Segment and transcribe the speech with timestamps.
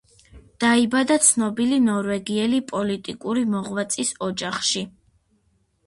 [0.63, 4.89] დაიბადა ცნობილი ნორვეგიელი პოლიტიკური მოღვაწის ოჯახში.